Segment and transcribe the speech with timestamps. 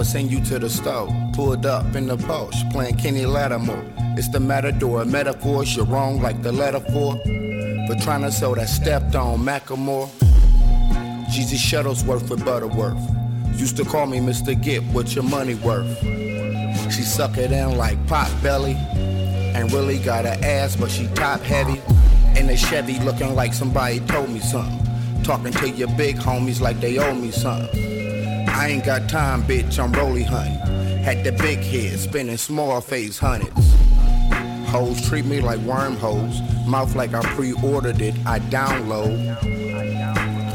[0.00, 1.14] would send you to the store.
[1.34, 3.84] Pulled up in the Porsche, playing Kenny Lattimore.
[4.16, 7.18] It's the matador, metaphors, you're wrong like the letter for.
[7.86, 10.08] For trying to sell that stepped on Macklemore.
[11.28, 12.98] Jeezy Shuttlesworth with Butterworth.
[13.60, 14.58] Used to call me Mr.
[14.58, 15.98] Get what your money worth.
[16.90, 18.76] She suck it in like pot belly.
[19.54, 21.78] And really got an ass, but she top heavy.
[22.40, 25.22] In a Chevy looking like somebody told me something.
[25.24, 27.89] Talking to your big homies like they owe me something.
[28.60, 30.58] I ain't got time, bitch, I'm rolly hunting.
[31.02, 33.72] Had the big head, spinning small face hundreds.
[34.68, 36.42] Hoes treat me like wormholes.
[36.66, 39.16] Mouth like I pre-ordered it, I download.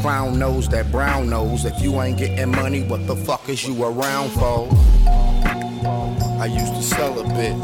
[0.02, 1.66] Clown knows that brown knows.
[1.66, 4.70] If you ain't getting money, what the fuck is you around for?
[6.40, 7.58] I used to sell a bit,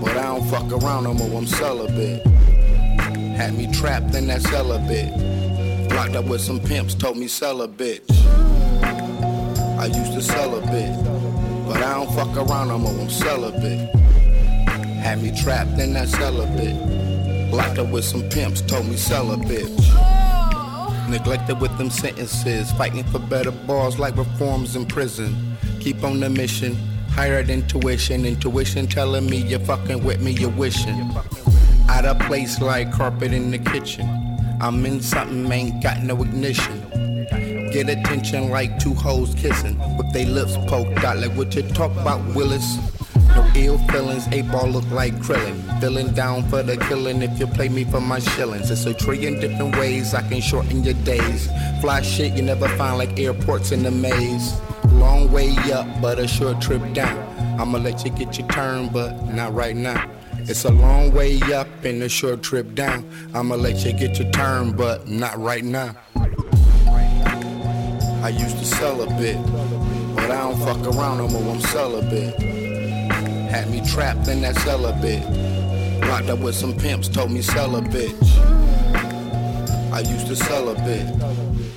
[0.00, 2.24] but I don't fuck around no more, I'm celibate.
[3.36, 4.44] Had me trapped in that
[4.86, 5.90] bit.
[5.90, 8.43] Locked up with some pimps, told me sell a bitch.
[9.84, 10.96] I used to sell a bit,
[11.66, 13.94] but I don't fuck around no more, I'm celibate.
[15.04, 16.08] Had me trapped in that
[16.56, 17.52] bit.
[17.52, 19.68] Locked up with some pimps, told me sell a.
[21.10, 25.54] Neglected with them sentences, fighting for better bars like reforms in prison.
[25.80, 26.76] Keep on the mission,
[27.10, 28.24] higher than tuition.
[28.24, 31.12] Intuition telling me you're fucking with me, you're wishing.
[31.90, 34.08] Out of place like carpet in the kitchen.
[34.62, 36.83] I'm in something, ain't got no ignition.
[37.74, 41.90] Get attention like two hoes kissing with they lips poked out like what you talk
[41.96, 42.78] about, Willis.
[43.34, 45.80] No ill feelings, eight ball look like Krillin.
[45.80, 48.70] Feeling down for the killing if you play me for my shillings.
[48.70, 51.48] It's a trillion different ways I can shorten your days.
[51.80, 54.54] Fly shit you never find like airports in the maze.
[54.92, 57.18] Long way up, but a short trip down.
[57.58, 60.08] I'ma let you get your turn, but not right now.
[60.46, 63.04] It's a long way up and a short trip down.
[63.34, 65.96] I'ma let you get your turn, but not right now.
[68.24, 69.36] I used to sell a bit,
[70.16, 72.40] but I don't fuck around no more, I'm celibate.
[73.50, 74.56] Had me trapped in that
[74.94, 75.22] bit.
[76.08, 78.28] Locked up with some pimps, told me sell a bitch.
[79.92, 81.06] I used to sell a bit,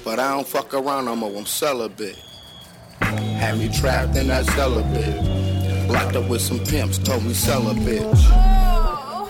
[0.05, 2.17] but I don't fuck around no more, I'm celibate.
[3.01, 4.45] Had me trapped in that
[4.93, 5.89] bit.
[5.89, 8.23] Locked up with some pimps, told me sell a bitch.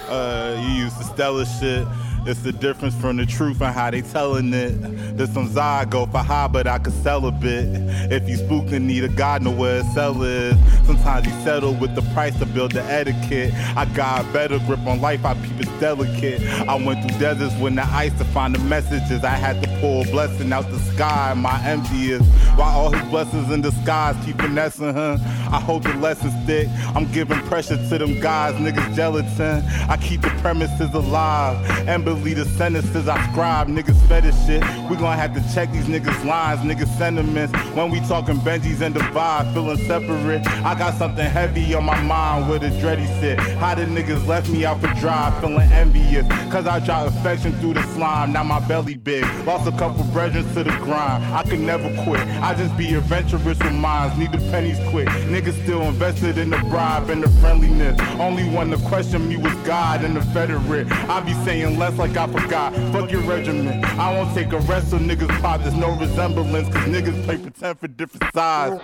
[0.08, 1.88] Uh, you used to Stella shit.
[2.28, 4.76] It's the difference from the truth and how they telling it.
[5.16, 7.68] There's some Zygo for high, but I could sell a bit.
[8.12, 10.58] If you spooked and need a God, know where a sell is.
[10.86, 13.54] Sometimes you settle with the price to build the etiquette.
[13.78, 16.42] I got a better grip on life, I peep it delicate.
[16.68, 19.24] I went through deserts when the ice to find the messages.
[19.24, 22.22] I had to pull a blessing out the sky, my empty is.
[22.58, 25.22] While all his blessings in disguise keep finessing him.
[25.50, 26.68] I hope the lessons stick.
[26.94, 29.64] I'm giving pressure to them guys, niggas gelatin.
[29.90, 31.58] I keep the premises alive
[31.88, 33.68] and the sentences I scribe.
[33.68, 34.62] Niggas fetish shit.
[34.90, 37.54] We gonna have to check these niggas' lines, niggas' sentiments.
[37.76, 40.46] When we talking Benjis and the vibe, feeling separate.
[40.64, 43.40] I got something heavy on my mind where the dready sit.
[43.40, 46.28] How the niggas left me out for dry, feeling envious.
[46.52, 49.24] Cause I drop affection through the slime, now my belly big.
[49.46, 51.24] Lost a couple brethren to the grind.
[51.34, 52.22] I could never quit.
[52.42, 55.08] I just be adventurous with minds, need the pennies quick.
[55.08, 58.00] Niggas still invested in the bribe and the friendliness.
[58.20, 60.92] Only one to question me was God and the Federate.
[61.10, 62.74] I be saying less like I forgot.
[62.94, 63.84] Fuck your regiment.
[63.98, 65.62] I won't take a rest so niggas pop.
[65.62, 68.82] There's no resemblance, cause niggas play pretend for different sides.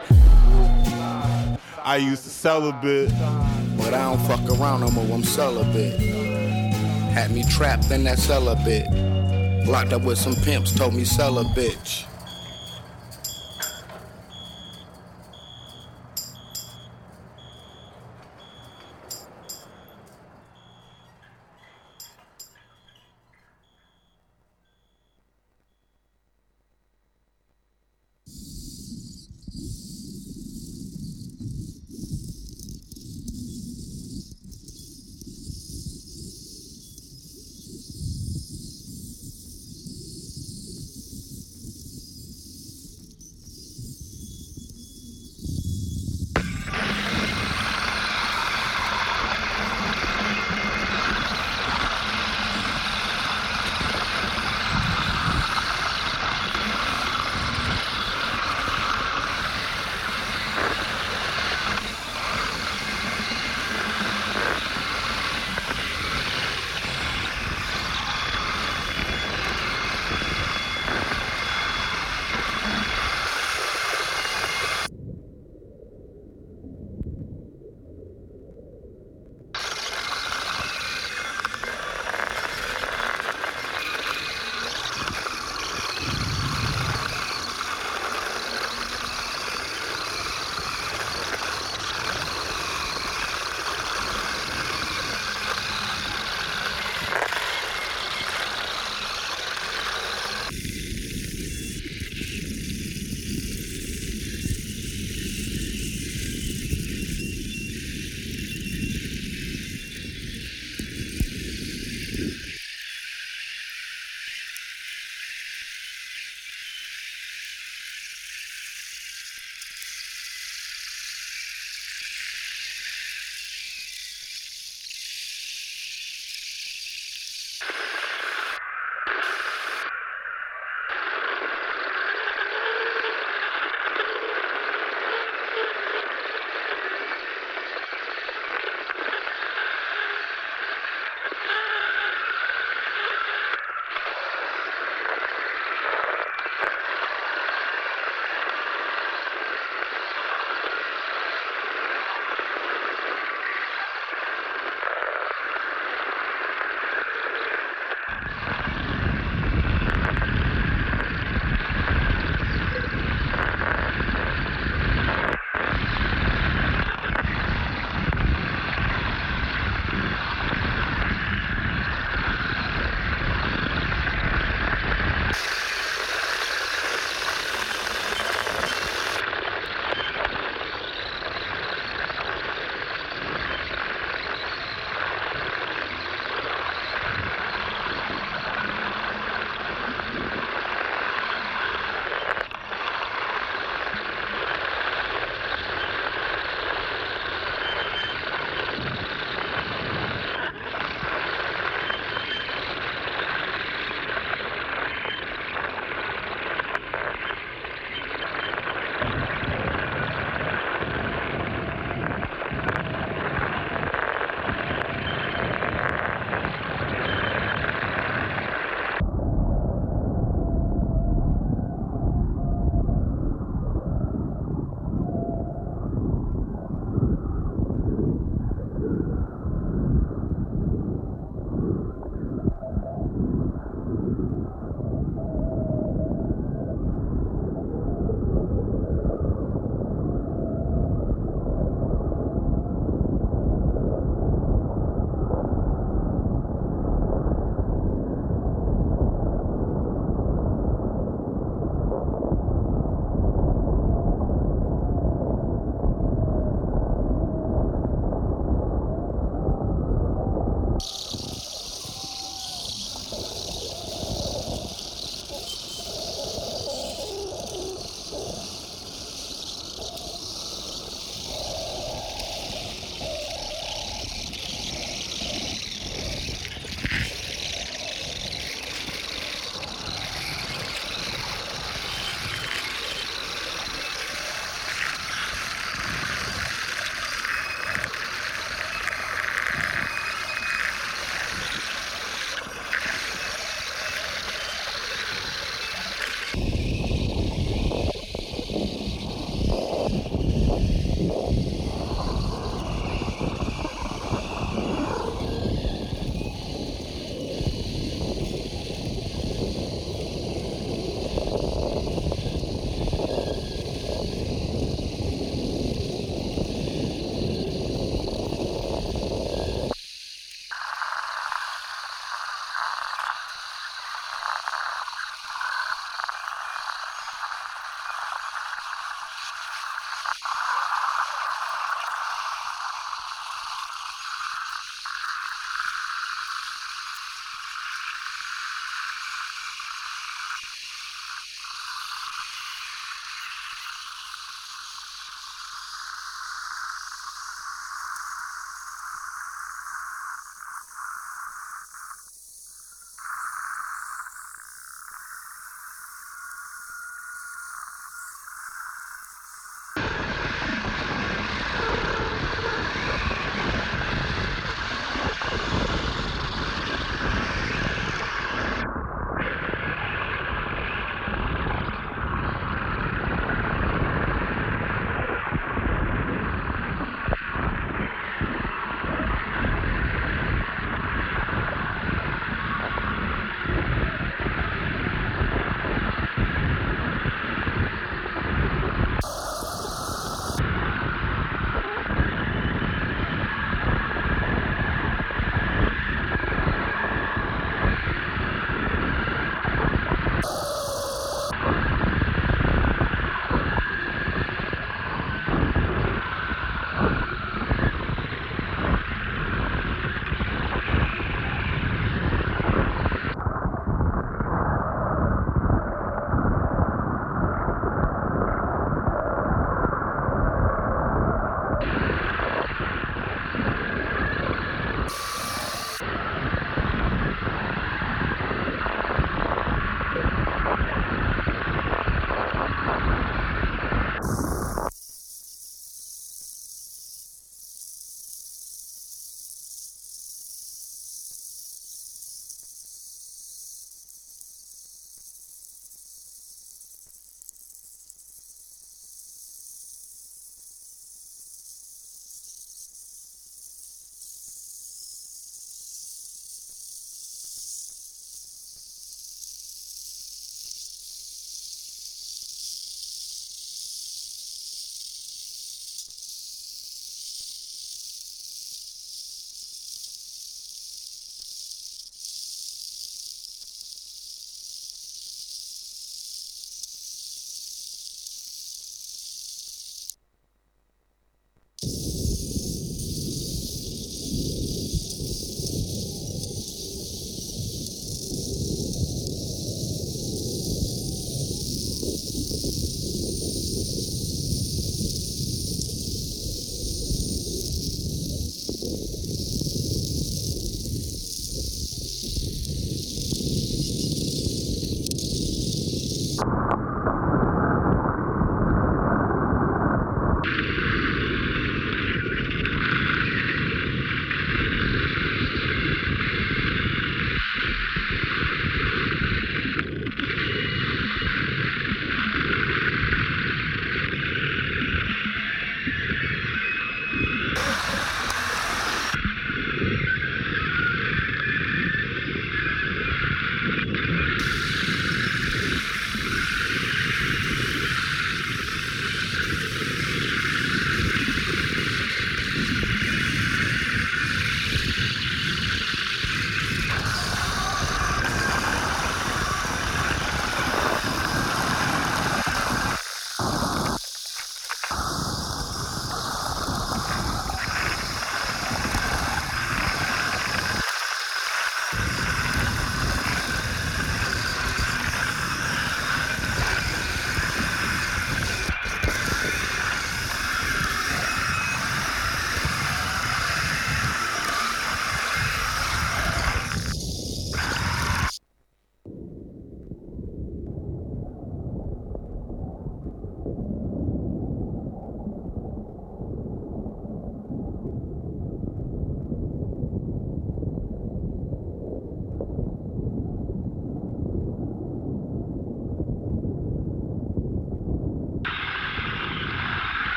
[1.83, 2.29] I used to
[2.81, 3.09] bit.
[3.77, 5.99] But I don't fuck around no more, I'm celibate.
[7.13, 8.17] Had me trapped in that
[8.63, 8.87] bit.
[9.67, 12.05] Locked up with some pimps, told me sell a bitch.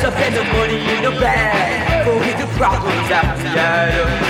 [0.00, 2.06] Hands up the money in the bag.
[2.06, 4.22] Forget the problems after that.
[4.22, 4.29] Now,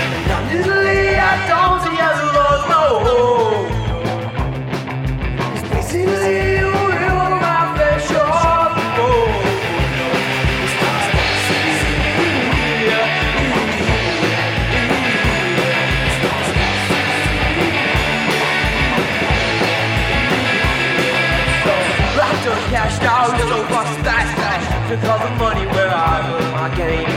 [24.99, 27.07] all the money where I put my game.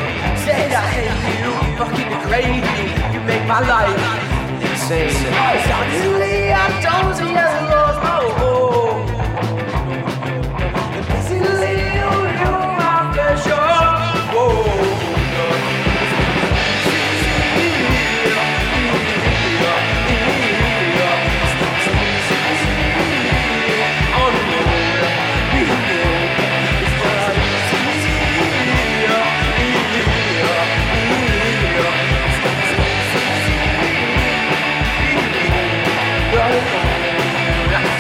[0.47, 2.87] Said I hate you, fucking crazy.
[3.13, 3.99] You make my life
[4.63, 5.11] insane.
[5.11, 8.15] Suddenly I don't see as lost, oh.
[8.39, 8.94] Basically,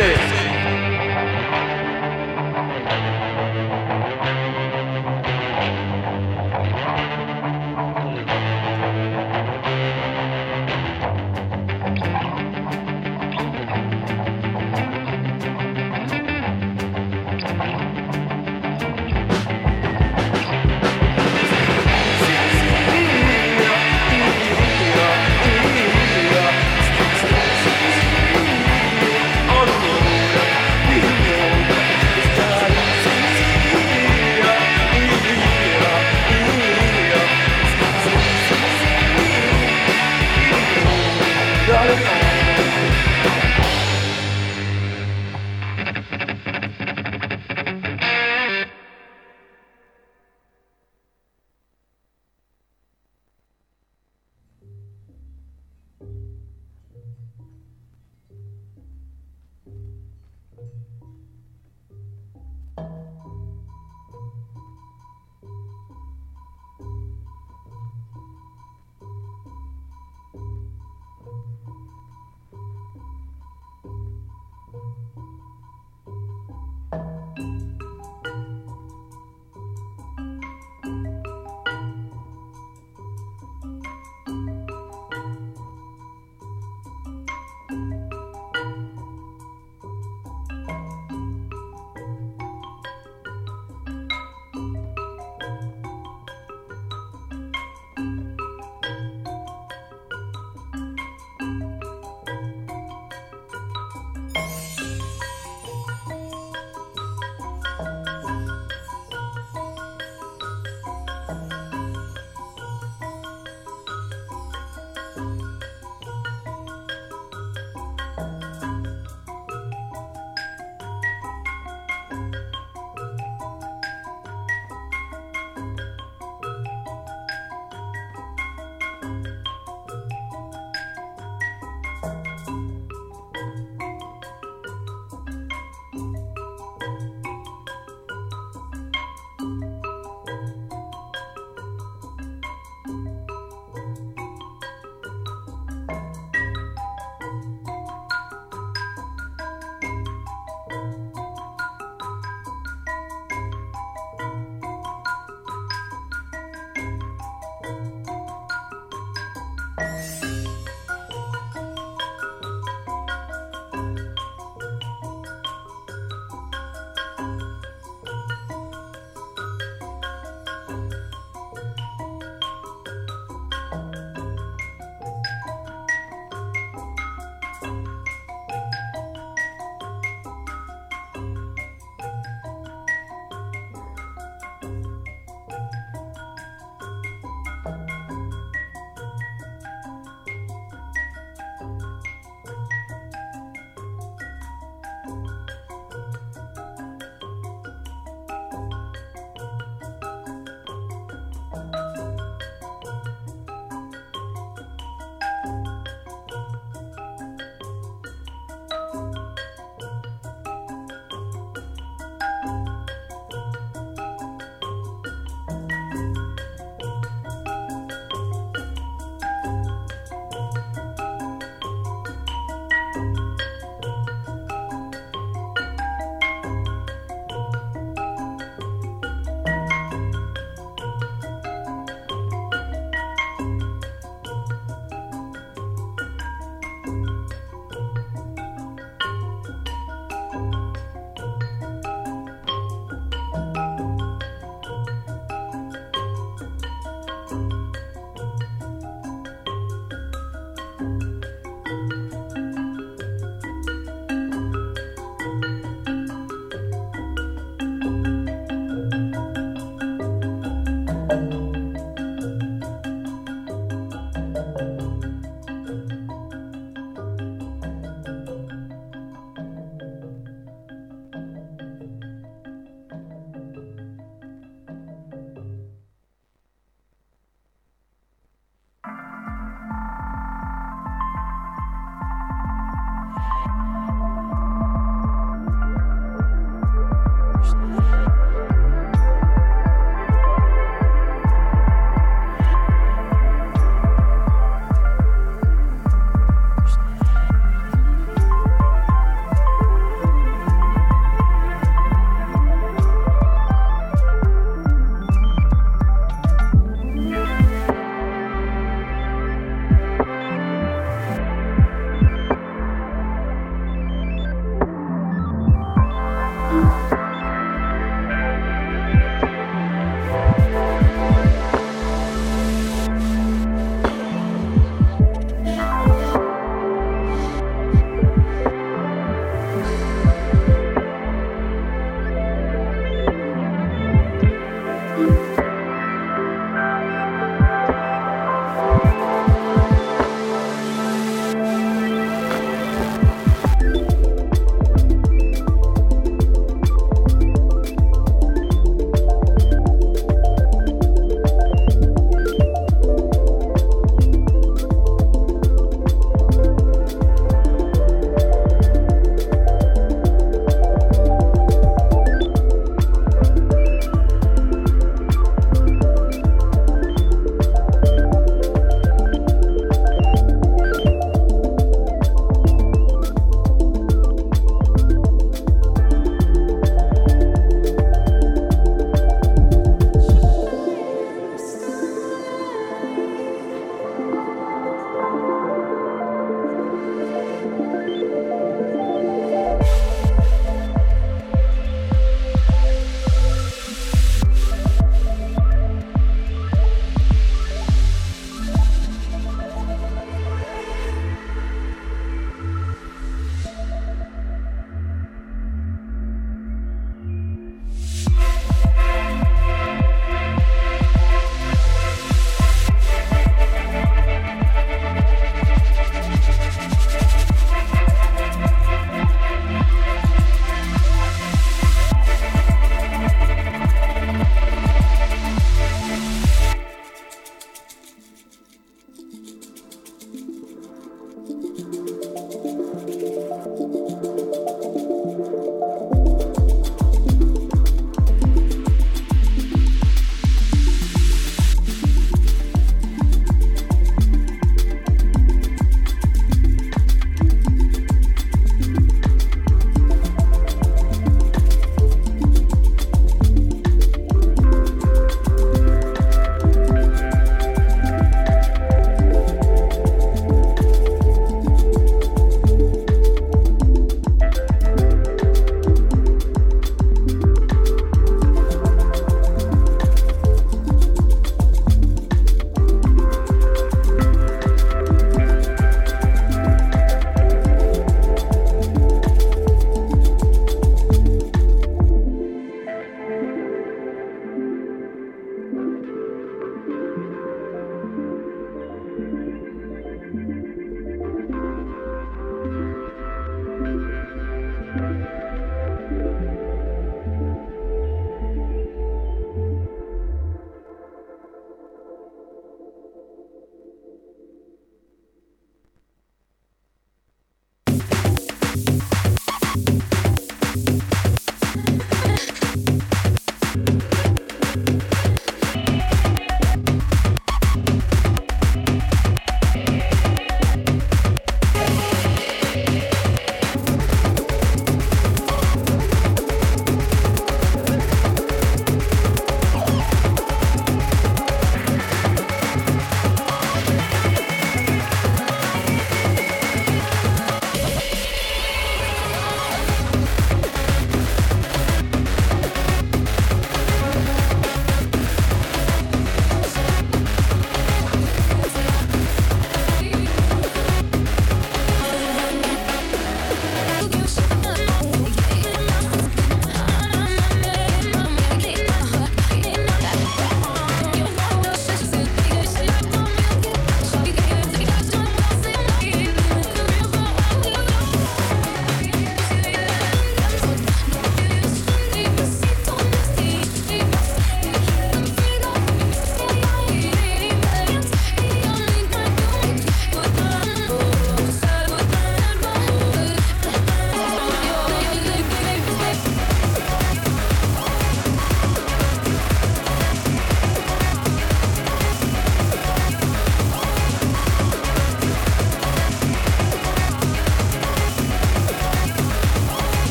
[0.00, 0.39] That's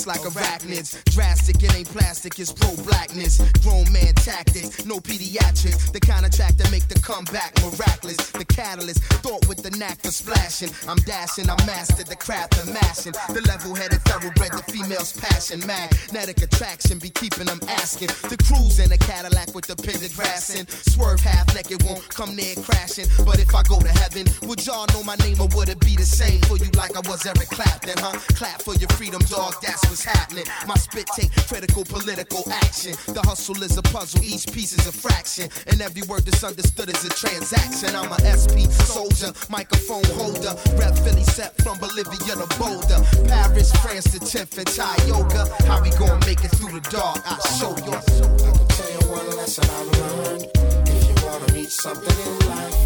[0.00, 1.02] of like arachnids.
[1.12, 3.38] Drastic, it ain't plastic, it's pro blackness.
[3.62, 5.92] Grown man tactics, no pediatrics.
[5.92, 8.30] The kind of track that make the comeback miraculous.
[8.30, 10.70] The catalyst, thought the knack for splashing.
[10.88, 13.12] I'm dashing, I mastered the craft of mashing.
[13.34, 15.60] The level headed thoroughbred, the female's passion.
[15.66, 18.08] Magnetic attraction be keeping them asking.
[18.28, 22.34] The cruise in a Cadillac with the pendant grass and swerve half naked, won't come
[22.36, 23.06] near crashing.
[23.24, 25.96] But if I go to heaven, would y'all know my name or would it be
[25.96, 28.16] the same for you like I was Eric Clapton, huh?
[28.38, 30.44] Clap for your freedom, dog, that's what's happening.
[30.66, 32.94] My spit take critical political action.
[33.12, 35.48] The hustle is a puzzle, each piece is a fraction.
[35.66, 37.94] And every word that's understood is a transaction.
[37.94, 40.54] I'm a SP soldier, microphone holder.
[40.78, 43.00] Rep Philly set from Bolivia to Boulder.
[43.26, 45.50] Paris, France to 10th and Thai yoga.
[45.66, 47.18] How we gonna make it through the dark?
[47.26, 47.90] I'll show you.
[47.90, 50.46] I can tell you one lesson I learned.
[50.86, 52.78] If you wanna reach something in life,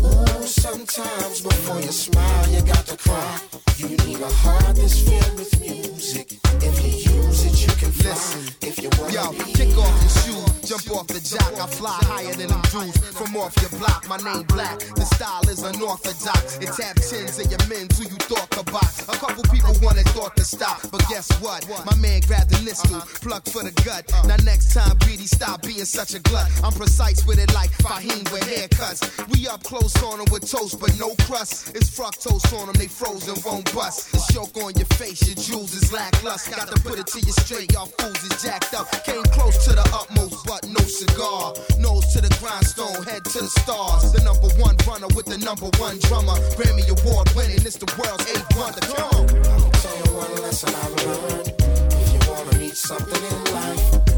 [0.04, 3.38] Ooh, sometimes before you smile, you got to cry.
[3.76, 6.38] You need a heart that's filled with music.
[6.62, 8.10] If you use it, you can fly.
[8.10, 8.56] Listen.
[8.62, 11.52] If you wanna Yo, be kick off your shoes, jump off the jock.
[11.60, 14.08] I fly higher than them dudes from off your block.
[14.08, 16.58] My name black, the style is unorthodox.
[16.58, 19.02] It tap chins of your men who you thought could box.
[19.08, 21.68] A couple people wanted thought to stop, but guess what?
[21.84, 24.08] My man grabbed the niskel, plucked for the gut.
[24.24, 26.50] Now next time, greedy, stop being such a glut.
[26.64, 29.00] I'm precise with it like Fahim with haircuts.
[29.32, 31.74] We up close on them with toast, but no crust.
[31.74, 34.12] It's fructose on them, they frozen, won't bust.
[34.12, 36.56] The choke on your face, your jewels is lackluster.
[36.56, 38.90] Got to put it to you straight, y'all fools is jacked up.
[39.04, 41.54] Came close to the utmost, but no cigar.
[41.78, 44.12] Nose to the grindstone, head to the stars.
[44.12, 46.36] The number one runner with the number one drummer.
[46.56, 48.80] Grammy Award winning, it's the world's eighth wonder.
[48.80, 49.24] Come on.
[49.28, 51.52] I can tell you one lesson I've learned.
[51.92, 54.15] If you wanna reach something in life,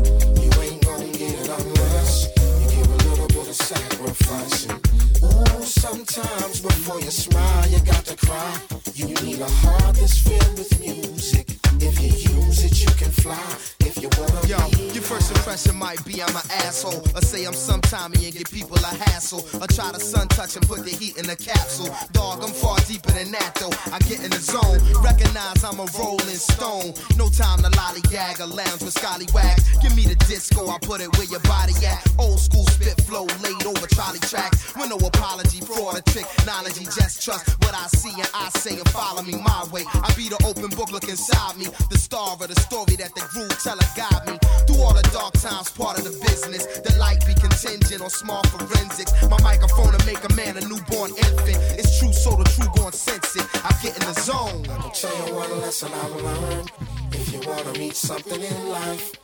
[3.49, 4.88] a
[5.21, 5.65] little bit of sacrifice.
[5.65, 8.61] Ooh, sometimes before you smile, you got to cry.
[8.95, 11.59] You need a heart that's filled with music.
[11.81, 13.39] If you use it, you can fly.
[13.81, 14.59] If you wanna Yo,
[14.93, 17.03] your first impression might be I'm an asshole.
[17.15, 19.47] Or say I'm sometimey and give people a hassle.
[19.61, 21.95] Or try to sun touch and put the heat in the capsule.
[22.13, 23.73] Dog, I'm far deeper than that though.
[23.93, 24.81] I get in the zone.
[25.03, 26.95] Recognize I'm a rolling stone.
[27.17, 29.63] No time to lollygag or lounge with scallywags.
[29.79, 32.03] Give me the disco, I put it where your body at.
[32.19, 34.75] Old school spit flow laid over trolley tracks.
[34.75, 36.27] With no apology, fraud or trick.
[36.47, 39.85] Knowledge, just trust what I see and I say and follow me my way.
[39.95, 41.67] I be the open book, look inside me.
[41.91, 44.39] The star of the story that the groove teller got me.
[44.67, 46.67] Through all the dark times, part of the business.
[46.85, 49.13] The light be contingent on small forensics.
[49.29, 51.59] My microphone to make a man a newborn infant.
[51.81, 53.47] It's true, so the true gon' sense it.
[53.65, 54.65] I get in the zone.
[54.71, 56.71] I'll tell you one lesson I've learned.
[57.13, 59.17] If you wanna reach something in life,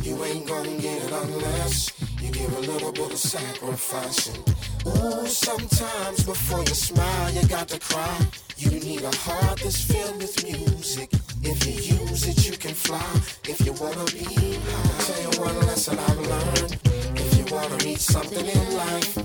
[0.00, 4.30] you ain't gonna get it unless you give a little bit of sacrifice.
[4.86, 8.18] Ooh, sometimes before you smile, you got to cry.
[8.58, 11.10] You need a heart that's filled with music.
[11.42, 13.00] If you use it, you can fly.
[13.48, 16.78] If you wanna be high, I'll tell you one lesson I've learned.
[17.16, 19.16] If you wanna reach something in life,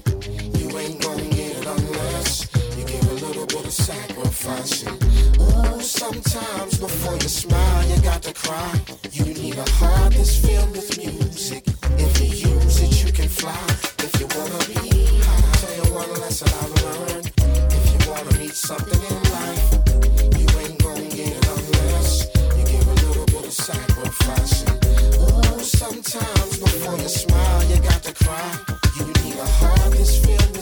[0.57, 4.83] you ain't gonna get it unless give a little bit of sacrifice.
[4.87, 8.73] Ooh, sometimes before you smile, you got to cry.
[9.11, 11.63] You need a heart that's filled with music.
[11.97, 13.63] If you use it, you can fly.
[14.05, 17.31] If you wanna be high, I'll tell you one lesson I've learned.
[17.77, 19.65] If you wanna reach something in life,
[20.39, 22.25] you ain't gonna get it unless
[22.57, 24.55] you give a little bit of sacrifice.
[25.21, 28.49] Ooh, sometimes before you smile, you got to cry.
[28.97, 30.58] You need a heart that's filled with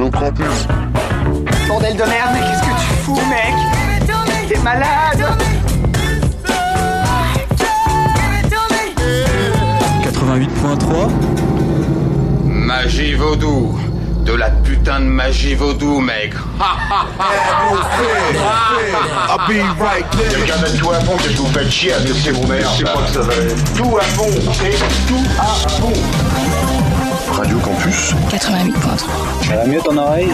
[0.00, 0.66] Radio Campus.
[1.68, 3.54] Bordel de merde, mais qu'est-ce que tu fous, mec
[4.48, 5.26] T'es malade
[10.02, 11.10] 88.3
[12.46, 13.78] Magie vaudou.
[14.24, 16.34] De la putain de magie vaudou, mec.
[19.28, 20.30] I'll be right there.
[20.30, 22.78] Quelqu'un met tout à fond, qu'est-ce que vous faites chier à laisser vos mères Je
[22.78, 23.74] sais pas que ça va être.
[23.74, 24.30] Tout à fond,
[24.64, 24.76] et
[25.08, 25.92] tout à fond.
[27.40, 28.12] Radio Campus.
[28.28, 30.28] 88.3 Ça va mieux ton oreille?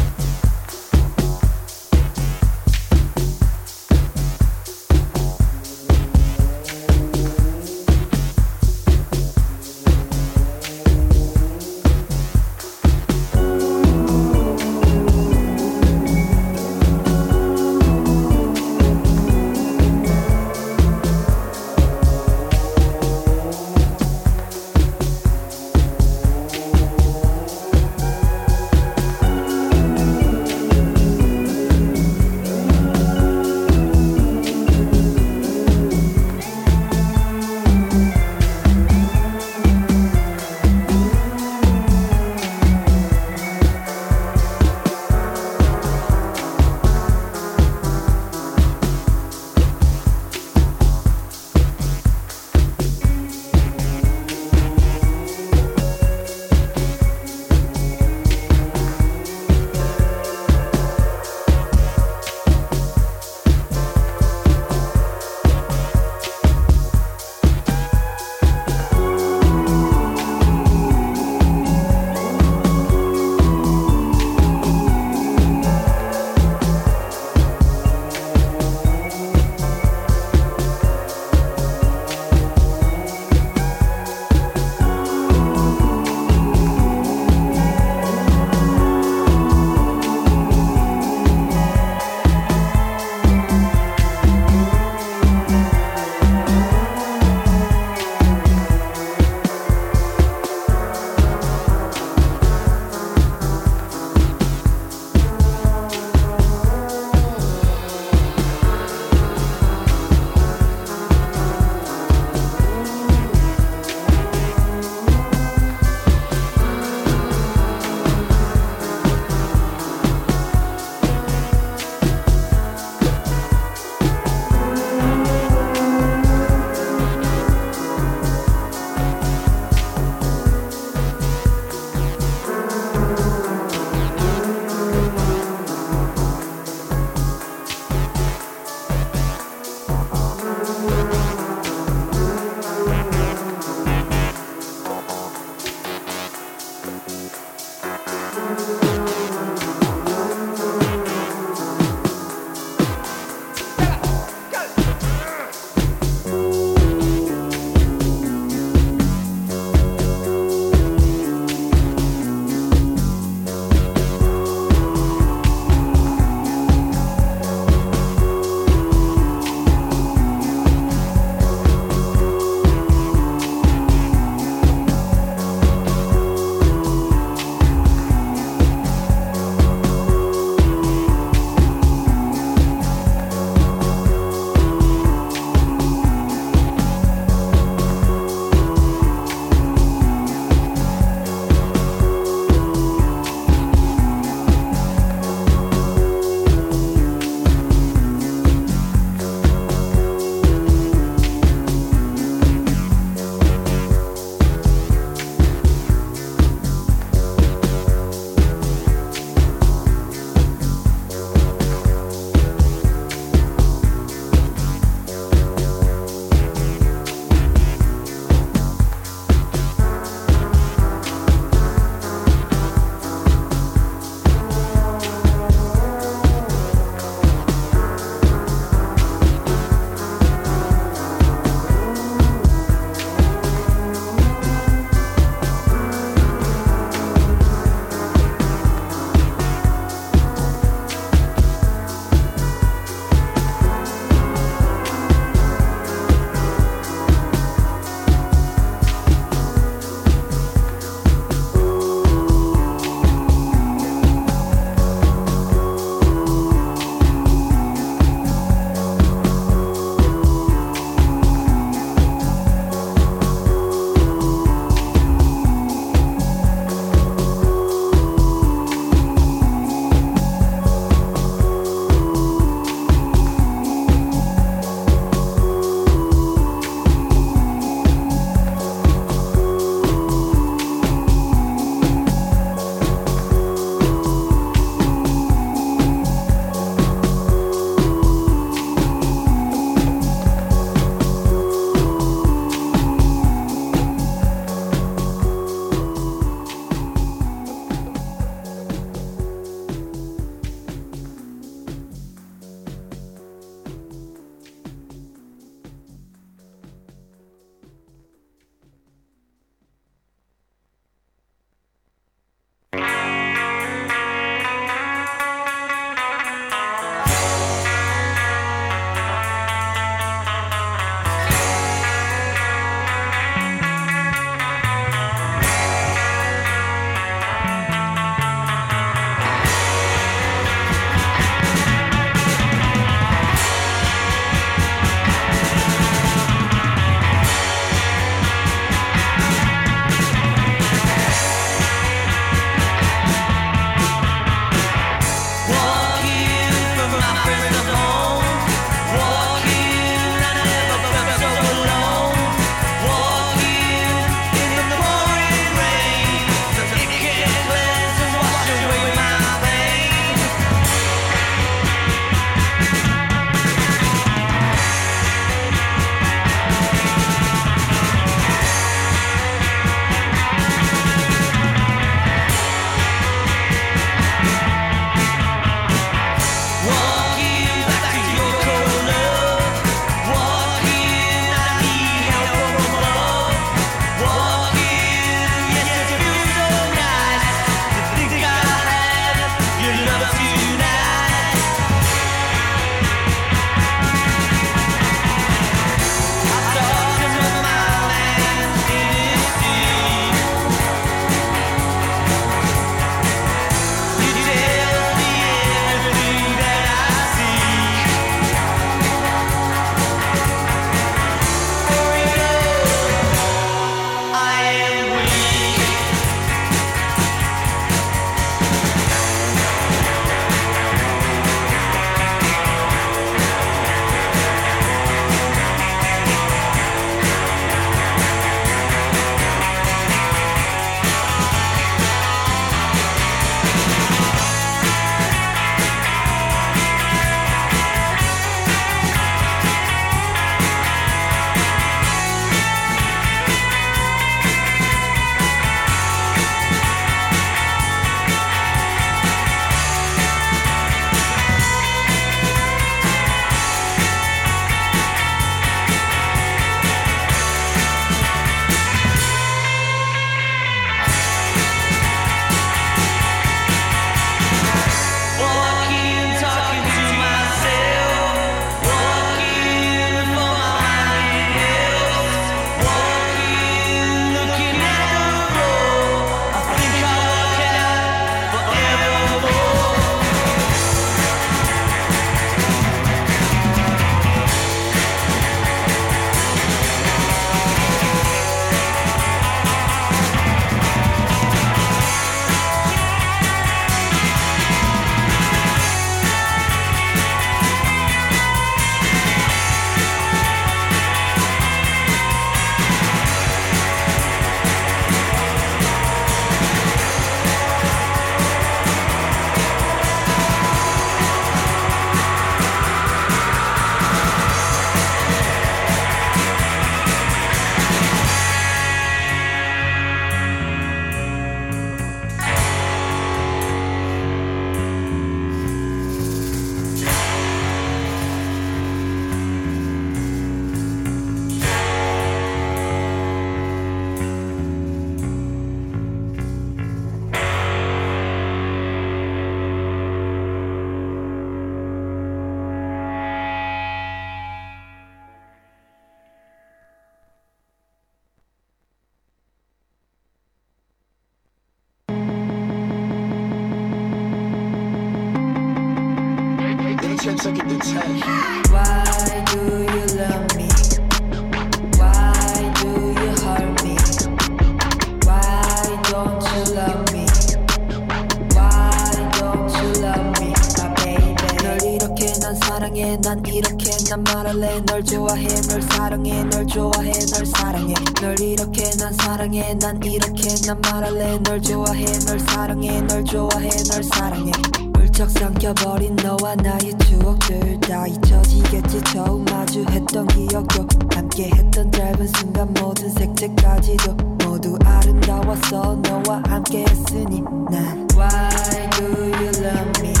[579.61, 581.19] 난 이렇게 난 말할래.
[581.19, 584.31] 널 좋아해, 널 사랑해, 널 좋아해, 널 사랑해.
[584.75, 593.93] 훌쩍 삼켜버린 너와 나의 추억들 다 잊혀지겠지 처음 마주했던 기억도 함께했던 짧은 순간 모든 색채까지도
[594.25, 597.21] 모두 아름다웠어 너와 함께했으니
[597.51, 600.00] 난 Why do you love me?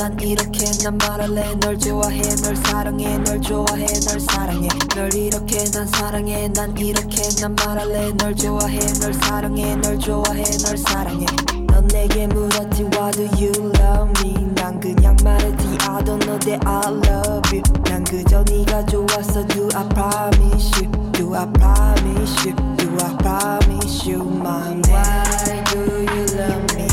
[0.00, 1.56] 난 이렇게 난 말할래.
[1.60, 4.66] 널 좋아해, 널 사랑해, 널 좋아해, 널 사랑해.
[4.96, 8.10] 널 이렇게 난 사랑해, 난 이렇게 난 말할래.
[8.16, 11.26] 널 좋아해, 널 사랑해, 널 좋아해, 널 사랑해.
[11.66, 14.32] 넌 내게 물었지 Why do you love me?
[14.54, 17.62] 난 그냥 말했지 I don't know that I love you.
[17.84, 19.46] 난 그저 네가 좋았어.
[19.48, 20.90] Do I promise you?
[21.12, 22.56] Do I promise you?
[22.78, 25.26] Do I promise you, my man?
[25.44, 26.89] Why do you love me?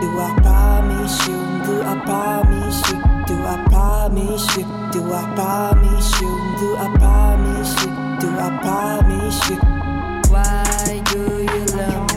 [0.00, 1.36] Do I promise you?
[1.66, 2.96] Do I promise you?
[3.26, 4.64] Do I promise you?
[4.92, 6.30] Do I promise you?
[6.58, 7.90] Do I promise you?
[8.18, 9.56] Do I promise you?
[10.32, 12.09] Why do you love me?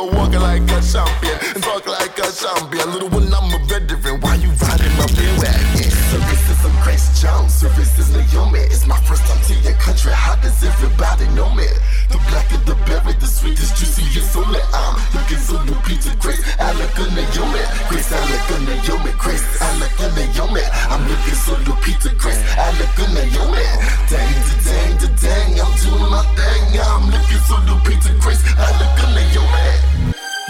[0.00, 2.88] Me walking like a champion and talk like a champion.
[2.92, 4.20] Little one, I'm a veteran.
[4.20, 5.92] Why you riding my bandwagon?
[6.08, 7.52] Service is some Grace Jones.
[7.52, 8.60] Service is Naomi.
[8.72, 10.12] It's my first time to your country.
[10.12, 11.68] How does everybody know me?
[12.08, 14.60] The black of the berry, the sweetest, juiciest only.
[14.72, 16.40] I'm looking so new, Peter Grace.
[16.56, 17.60] I look Naomi.
[17.92, 19.12] Grace, I look Naomi.
[19.20, 20.64] Grace, I look Naomi.
[20.88, 22.40] I'm looking so new, Peter Grace.
[22.56, 23.68] I look a Naomi.
[24.08, 25.60] Dang, da, dang, da, dang.
[25.60, 26.80] I'm doing my thing.
[26.80, 28.40] I'm looking so new, Peter Grace.
[28.56, 29.89] I look a Naomi.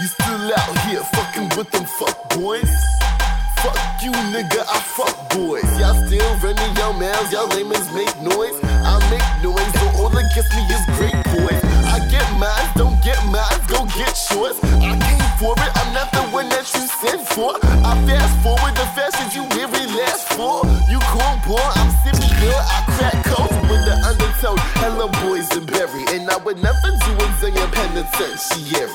[0.01, 2.73] You still out here fucking with them fuck boys?
[3.61, 5.61] Fuck you, nigga, I fuck boys.
[5.77, 8.57] Y'all still running your mouths, y'all layman's make noise.
[8.81, 11.61] I make noise, so all against me is great boys.
[11.85, 14.57] I get mine, don't get mine, go get yours.
[14.81, 17.53] I came for it, I'm not the one that you sent for.
[17.61, 20.65] I fast forward the fashions you really last for.
[20.89, 23.10] You cornball, I'm Scipio, I crack
[24.51, 24.71] undertone.
[24.81, 28.89] Hello, boys and berry, and I would never do a penitentiary.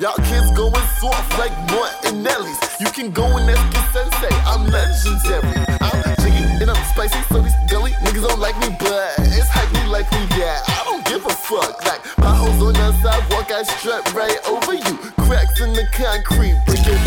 [0.00, 2.58] Y'all kids going soft like Martinelli's.
[2.80, 5.64] You can go and ask your sensei, I'm legendary.
[5.80, 9.88] I'm jiggy and I'm spicy, so these deli niggas don't like me, but it's highly
[9.88, 10.60] likely, yeah.
[10.66, 11.84] I don't give a fuck.
[11.84, 14.94] Like my potholes on the sidewalk, I strut right over you.
[15.26, 16.56] Cracks in the concrete,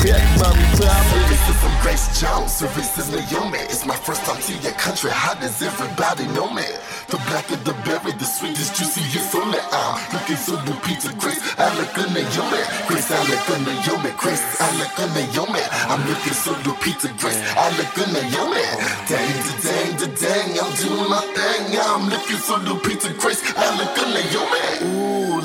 [0.03, 0.63] back, mommy.
[0.80, 1.19] Probably.
[1.30, 3.59] This is some Grace Jones, service is Naomi.
[3.69, 5.11] It's my first time to your country.
[5.11, 6.65] How does everybody know me?
[7.07, 9.59] The black of the berry, the sweetest, juiciest only.
[9.59, 11.39] I'm looking so new, Peter Grace.
[11.57, 12.61] I look a Naomi.
[12.88, 14.11] Grace, I look a Naomi.
[14.17, 15.63] Grace, I look a Naomi.
[15.91, 17.39] I'm looking so new, Peter Grace.
[17.55, 18.65] I look a Naomi.
[19.09, 20.49] Dang, da, dang, da, dang.
[20.59, 21.77] I'm doing my thing.
[21.80, 23.41] I'm looking so new, Peter Grace.
[23.55, 24.63] I look a Naomi.
[24.85, 24.88] Ooh,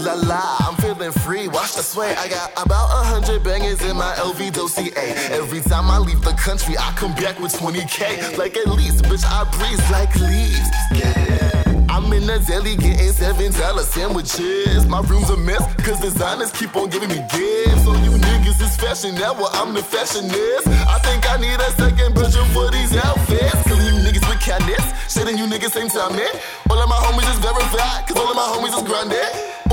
[0.04, 1.48] la la, I'm feeling free.
[1.48, 2.14] Watch the sway.
[2.16, 4.92] I got about a hundred bangers in my LV dossier.
[5.32, 8.36] Every time I leave the country, I come back with 20k.
[8.36, 10.68] Like at least, bitch, I breeze like leaves.
[10.92, 11.64] Yeah.
[11.88, 14.84] I'm in the deli getting seven dollar sandwiches.
[14.86, 17.84] My room's a mess, cause designers keep on giving me gifts.
[17.84, 20.68] So you niggas is fashion now, well, I'm the fashionist.
[20.68, 23.62] I think I need a second bedroom for these outfits.
[23.64, 24.84] Cause you niggas with Candice.
[25.08, 26.34] Shitting you niggas same time, man.
[26.68, 29.63] All of my homies is verified, cause all of my homies is grinded.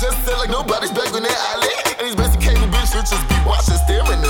[0.00, 1.72] Just said like nobody's back on their alley.
[1.98, 4.25] And these basic cable bitches just be watching, staring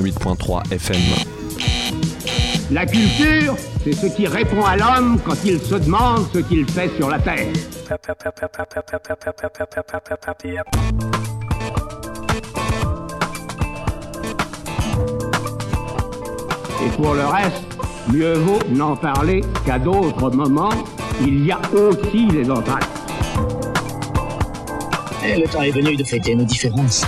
[0.00, 0.96] 88.3 FM.
[2.70, 6.90] La culture, c'est ce qui répond à l'homme quand il se demande ce qu'il fait
[6.96, 7.46] sur la terre.
[16.82, 17.62] Et pour le reste,
[18.12, 20.70] mieux vaut n'en parler qu'à d'autres moments.
[21.22, 22.82] Il y a aussi les entrailles.
[25.22, 27.04] Et le temps est venu de fêter nos différences.